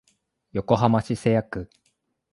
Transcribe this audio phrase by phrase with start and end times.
[0.55, 1.69] 横浜市瀬谷区